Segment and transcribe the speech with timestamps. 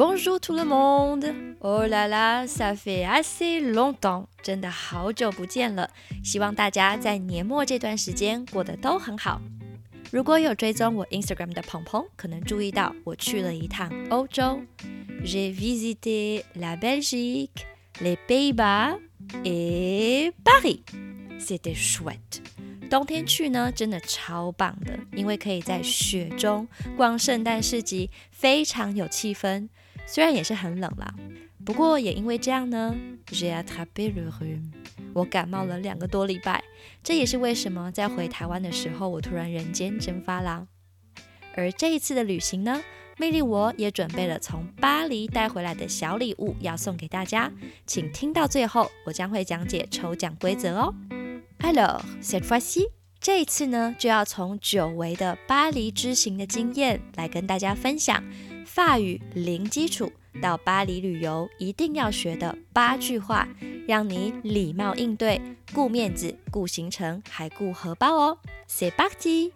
[0.00, 1.26] Bonjour tout le monde!
[1.60, 5.90] Oh là là, ça fait assez longtemps，真的好久不见了。
[6.24, 9.42] 希望大家在年末这段时间过得都很好。
[10.10, 14.62] 如果有追踪我 Instagram 的朋朋，可能注意到我去了一趟欧洲。
[15.22, 17.66] J'ai visité la Belgique,
[18.00, 18.98] les Pays-Bas
[19.44, 20.80] et Paris.
[21.38, 22.40] C'était chouette.
[22.88, 29.68] 冬天去呢，真的超棒的，因为可以在雪中逛圣诞市集，非常有气氛。
[30.12, 31.14] 虽然也是很冷啦，
[31.64, 32.96] 不过也因为这样呢
[35.12, 36.64] 我感冒了两个多礼拜。
[37.00, 40.66] 这也是为什么在回台湾的时候，我突然人间蒸发啦。
[41.54, 42.82] 而这一次的旅行呢，
[43.18, 47.52] 魅力我也准备了从巴黎带回来的小礼物要送给大家，
[47.86, 50.92] 请听到最后，我将会讲解抽奖规则哦。
[51.62, 58.24] Hello, cette fois-ci，这一次呢，就要从久违的巴黎之行的经验来跟大家分享
[58.72, 63.48] 法语零基础到巴黎旅游一定要学的八句话，
[63.88, 65.42] 让你礼貌应对，
[65.74, 68.38] 顾面子、顾行程，还顾荷包哦。
[68.68, 69.50] C'est parti！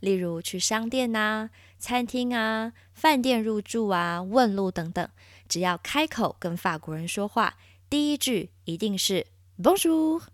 [0.00, 5.08] 例如去商店呐、餐厅啊、饭店入住啊、问路等等，
[5.48, 7.56] 只要开口跟法国人说话，
[7.88, 9.28] 第一句一定是
[9.62, 10.24] Bonjour。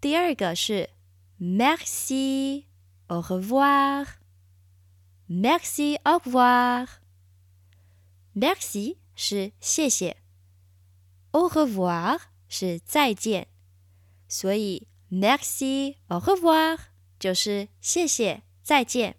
[0.00, 0.88] 第二个是
[1.38, 2.64] Merci,
[3.08, 4.06] au revoir,
[5.36, 6.86] Merci, au revoir,
[8.34, 10.18] Merci 是谢谢
[11.32, 13.48] ，au revoir 是再见，
[14.28, 16.78] 所以 Merci, au revoir
[17.18, 19.16] 就是谢谢再见。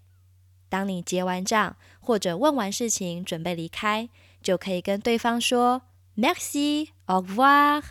[0.69, 4.09] 当你结完账或者问完事情准备离开，
[4.41, 5.81] 就可以跟对方说
[6.15, 7.83] Merci, au revoir。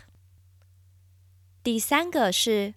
[1.61, 2.73] 第三个是。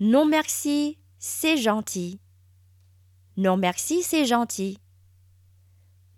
[0.00, 2.20] Non merci, c'est gentil.
[3.36, 4.78] Non merci, c'est gentil.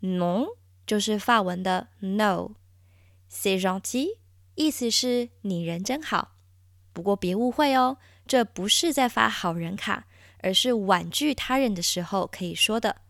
[0.00, 0.56] Non
[0.86, 4.16] 就是法文的 no，c'est gentil
[4.54, 6.36] 意思是你人真好。
[6.92, 10.04] 不过别误会哦，这不是在发好人卡，
[10.38, 13.02] 而是婉拒他人的时候可以说的。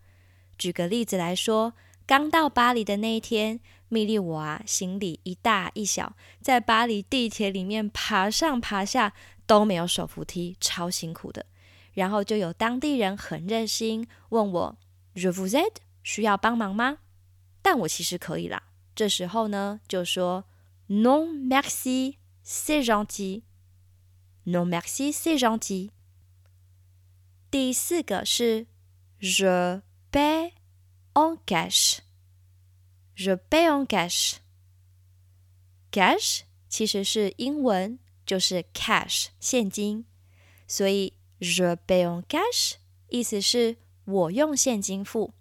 [0.58, 1.74] 举个例子来说，
[2.06, 9.12] 刚到巴黎的那一天，蜜莉我啊行李一大一小，在巴黎地铁里面爬上爬下。
[9.46, 11.44] 都没有手扶梯，超辛苦的。
[11.92, 14.78] 然后就有当地人很热心问我
[15.16, 15.48] je vous
[16.03, 16.99] 需要帮忙吗？”
[17.62, 18.62] 但我其实可以啦。
[18.94, 20.44] 这时候呢，就说
[20.88, 23.43] ：“Non merci, c'est gentil.
[24.44, 25.91] Non merci, c'est gentil.”
[27.50, 28.66] 第四个是
[29.21, 30.53] “Je paie
[31.15, 31.99] en cash.”
[33.17, 34.37] Je paie en cash.
[35.91, 37.99] Cash 其实是英文。
[38.27, 40.05] 就是 cash 现金，
[40.69, 42.75] 所以 je paie en cash
[43.09, 45.34] 意思是我用现金付。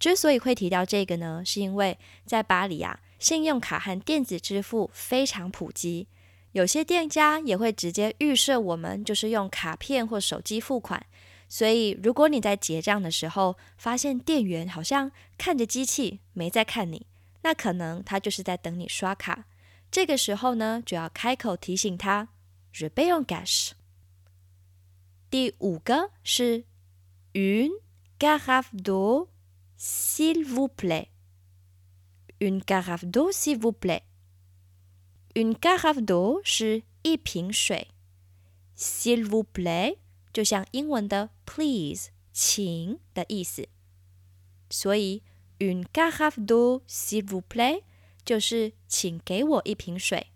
[0.00, 6.08] 之所以会提到这个呢，是因为在巴黎啊，信用卡和电子支付非常普及，
[6.52, 11.04] 有些店家也会直接预设我们就是用卡片或手机付款。
[11.50, 17.06] 所以如果你在结账的时候发现店员好像看着机器没在看你，
[17.42, 19.44] 那可能他就是在等你刷卡。
[19.90, 22.28] 这个时候呢，就要开口提醒他
[22.72, 23.72] ，je paie en cash。
[25.28, 26.64] 第五个是
[27.32, 27.70] 云
[28.18, 29.28] g a r a f d o
[29.82, 31.08] s'il vous plaît。
[32.38, 34.02] une carafe d'eau，s'il vous plaît。
[35.34, 37.88] une carafe d'eau 是一瓶水
[38.76, 39.96] ，s'il vous plaît
[40.34, 43.68] 就像英文的 please，请的意思。
[44.68, 45.22] 所以
[45.58, 47.82] une carafe d'eau，s'il vous plaît。
[48.22, 50.26] 就是请给我一瓶水。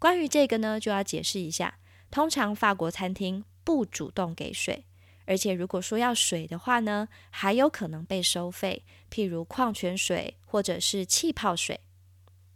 [0.00, 1.78] 关于这个呢，就要解释一下。
[2.10, 4.84] 通常法国餐厅不主动给水，
[5.30, 11.78] 而且如果说要水的话呢，还有可能被收费，譬如矿泉水或者是气泡水。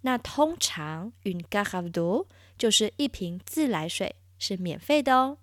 [0.01, 2.27] 那通常 une carafe d'eau
[2.59, 5.39] 就是一瓶自来水，是免费的哦。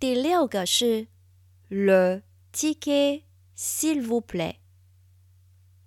[0.00, 1.08] 第六个是
[1.68, 2.22] le
[2.54, 3.24] ticket
[3.54, 4.56] s'il vous plaît。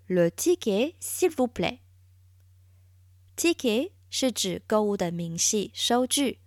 [0.06, 1.80] Le ticket, s'il vous plaît.
[3.36, 6.38] Ticket 是指购物的明细、收据，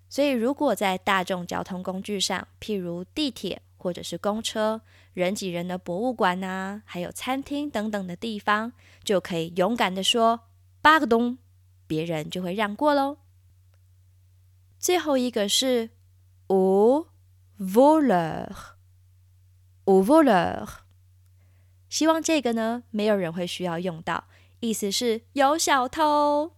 [0.08, 4.82] 所以如果在大众交通工具上，譬如地铁或者是公车、
[5.14, 8.74] 人挤人的博物馆呐，还有餐厅等等的地方，
[9.04, 10.42] 就可以勇敢的说
[10.84, 11.40] “八个咚”，
[11.88, 13.18] 别人就会让过喽。
[14.78, 15.90] 最后一个是
[16.50, 17.08] “au
[17.58, 20.68] voleur”，“au voleur”，
[21.88, 24.28] 希望这个呢没有人会需要用到，
[24.60, 26.56] 意思是有小偷。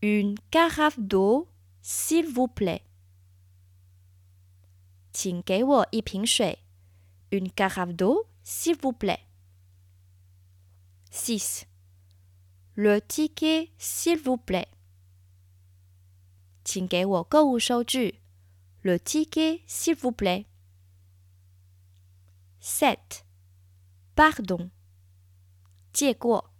[0.00, 1.48] une carafe d'eau,
[1.82, 2.82] s'il vous plaît.
[5.12, 6.58] 请给我一瓶水，
[7.30, 9.20] une carafe d'eau, s'il vous plaît.
[11.10, 11.64] Six,
[12.74, 14.68] le ticket, s'il vous plaît.
[16.64, 18.20] 请给我购物收据，
[18.82, 20.46] le ticket s'il vous plaît.
[22.60, 23.22] Sept,
[24.14, 24.70] pardon.
[25.92, 26.50] 借过，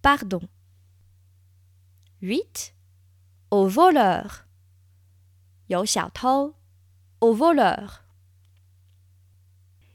[0.00, 0.48] pardon.
[2.20, 2.72] Huit,
[3.50, 4.44] au voleur.
[5.66, 6.54] 有小偷
[7.23, 7.87] ，au voleur.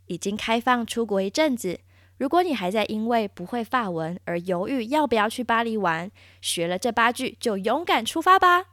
[0.07, 1.81] 已经开放出国一阵子，
[2.17, 6.11] 如果你还在因为不会法文而犹豫要不要去巴黎玩，
[6.41, 8.65] 学了这八句就勇敢出发吧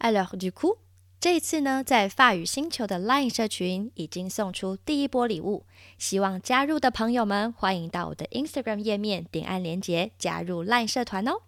[0.00, 0.78] ！Alors du coup，
[1.20, 5.66] 这一次呢，在法语星球的 Line 社群已经送出第一波礼物，
[5.98, 11.42] 希望加入的朋友们欢迎到我的 Instagram 页面点按链接加入 Line 社团哦。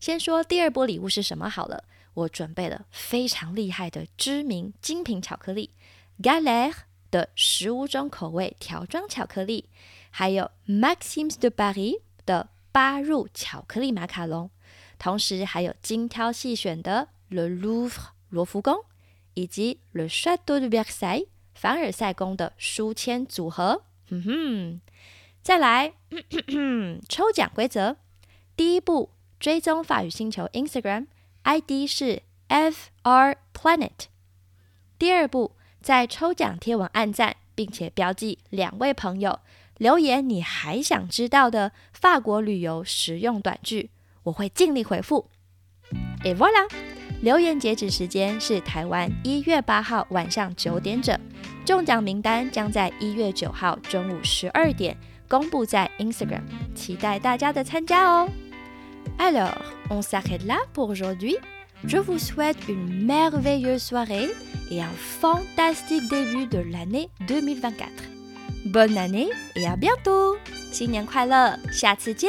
[0.00, 5.70] 先说第二波礼物是什么好了，我准备了非常厉害的知名精品巧克力
[6.20, 6.74] ，Galere
[7.12, 9.68] 的十五种口味条装巧克力，
[10.10, 14.50] 还有 Maxims de Paris 的八入巧克力马卡龙，
[14.98, 17.10] 同时还有精挑细选的。
[17.30, 18.84] Le Louvre 罗浮宫
[19.34, 24.80] 以及 Le Château de Versailles 凡尔赛宫的书签组合，哼哼，
[25.40, 25.94] 再来
[27.08, 27.96] 抽奖规则：
[28.56, 34.08] 第一步，追踪法语星球 Instagram，ID 是 FR Planet；
[34.98, 39.38] 第二步，在抽奖贴文按赞，并且标记两位朋友，
[39.78, 43.90] 留言你还想知道的法国旅游实用短句，
[44.24, 45.30] 我会尽力回复。
[46.24, 46.83] Et voilà！
[47.24, 51.18] 留言截止时间是台湾一月八号晚上九点整，
[51.64, 54.94] 中奖名单将在一月九号中午十二点
[55.26, 56.42] 公布在 Instagram，
[56.74, 58.28] 期待大家的参加哦。
[59.18, 59.54] Alors,
[59.88, 61.38] on s'arrête là pour aujourd'hui.
[61.86, 64.28] Je vous souhaite une merveilleuse soirée
[64.70, 67.88] et un fantastique début de l'année 2024.
[68.66, 70.36] Bonne année et à bientôt!
[70.70, 72.28] 新年快乐，下次见！